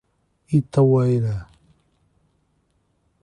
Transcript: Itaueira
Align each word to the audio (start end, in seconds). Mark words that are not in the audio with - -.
Itaueira 0.57 1.35